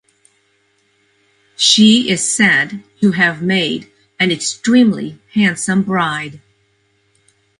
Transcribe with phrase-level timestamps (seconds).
[1.55, 3.87] She is said to have made
[4.19, 6.41] an extremely handsome bride.